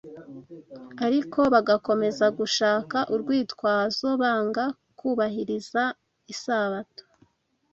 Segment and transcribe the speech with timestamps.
[1.05, 4.65] ariko bagakomeza gushaka urwitwazo banga
[4.99, 5.83] kubahiriza
[6.33, 7.03] Isabato